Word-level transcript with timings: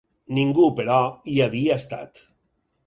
Ningú, 0.37 0.69
però, 0.79 0.97
hi 1.33 1.39
havia 1.49 1.79
estat. 1.81 2.25